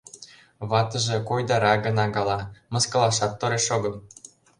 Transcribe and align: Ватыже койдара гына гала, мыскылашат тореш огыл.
Ватыже 0.69 1.17
койдара 1.29 1.73
гына 1.85 2.05
гала, 2.15 2.39
мыскылашат 2.73 3.33
тореш 3.39 3.65
огыл. 3.75 3.93